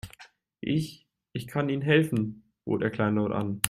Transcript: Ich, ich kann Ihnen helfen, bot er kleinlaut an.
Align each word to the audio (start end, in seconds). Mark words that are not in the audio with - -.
Ich, 0.63 1.05
ich 1.31 1.45
kann 1.45 1.69
Ihnen 1.69 1.83
helfen, 1.83 2.51
bot 2.65 2.81
er 2.81 2.89
kleinlaut 2.89 3.31
an. 3.31 3.59